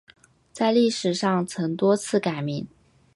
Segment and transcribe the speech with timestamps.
[0.51, 2.67] 在历史上曾多次改名。